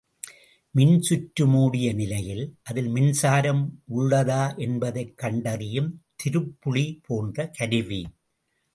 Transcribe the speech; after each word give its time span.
மின்சுற்று 0.75 1.45
மூடிய 1.45 1.93
நிலையில் 1.93 2.57
அதில் 2.63 2.87
மின்சாரம் 2.87 3.83
உள்ளதா 3.95 4.57
என்பதைக் 4.57 5.17
கண்டறியும் 5.17 6.03
திருப்புளி 6.23 6.99
போன்ற 7.07 7.49
கருவி. 7.53 8.01